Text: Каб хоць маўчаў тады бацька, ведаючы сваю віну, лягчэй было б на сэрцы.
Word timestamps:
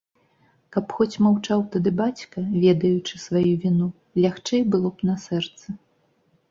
Каб 0.75 0.93
хоць 0.99 1.21
маўчаў 1.25 1.61
тады 1.75 1.93
бацька, 2.01 2.37
ведаючы 2.65 3.23
сваю 3.27 3.47
віну, 3.67 3.87
лягчэй 4.25 4.61
было 4.75 4.89
б 4.97 5.13
на 5.13 5.21
сэрцы. 5.29 5.67